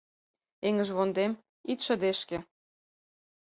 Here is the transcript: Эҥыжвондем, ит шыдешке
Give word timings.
Эҥыжвондем, 0.67 1.31
ит 1.71 1.79
шыдешке 1.85 2.37